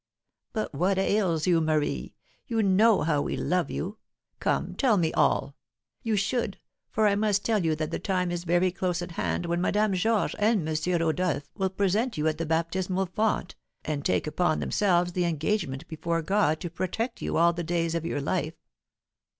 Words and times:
"But 0.51 0.73
what 0.73 0.97
ails 0.97 1.45
you, 1.45 1.61
Marie? 1.61 2.15
You 2.47 2.63
know 2.63 3.03
how 3.03 3.21
we 3.21 3.37
love 3.37 3.69
you! 3.69 3.99
Come, 4.39 4.73
tell 4.73 4.97
me 4.97 5.13
all. 5.13 5.55
You 6.01 6.15
should; 6.15 6.57
for 6.89 7.05
I 7.05 7.13
must 7.13 7.45
tell 7.45 7.63
you 7.63 7.75
that 7.75 7.91
the 7.91 7.99
time 7.99 8.31
is 8.31 8.43
very 8.43 8.71
close 8.71 9.03
at 9.03 9.11
hand 9.11 9.45
when 9.45 9.61
Madame 9.61 9.93
Georges 9.93 10.33
and 10.39 10.67
M. 10.67 10.75
Rodolph 11.01 11.51
will 11.55 11.69
present 11.69 12.17
you 12.17 12.27
at 12.27 12.39
the 12.39 12.47
baptismal 12.47 13.05
font, 13.05 13.53
and 13.85 14.03
take 14.03 14.25
upon 14.25 14.59
themselves 14.59 15.11
the 15.13 15.25
engagement 15.25 15.87
before 15.87 16.23
God 16.23 16.59
to 16.61 16.71
protect 16.71 17.21
you 17.21 17.37
all 17.37 17.53
the 17.53 17.61
days 17.63 17.93
of 17.93 18.03
your 18.03 18.21
life." 18.21 18.55